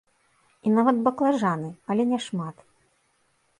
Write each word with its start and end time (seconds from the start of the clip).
І 0.69 0.73
нават 0.77 0.97
баклажаны, 1.09 1.69
але 1.95 2.03
не 2.13 2.19
шмат. 2.31 2.67